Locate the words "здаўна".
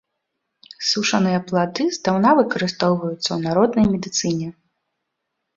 1.97-2.29